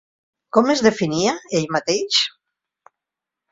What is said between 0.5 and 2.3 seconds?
Com es definia ell mateix?